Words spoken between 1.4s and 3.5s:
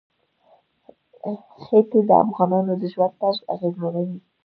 ښتې د افغانانو د ژوند طرز